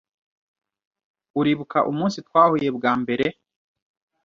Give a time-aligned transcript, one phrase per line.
[1.39, 3.25] Uribuka umunsi twahuye bwa mbere?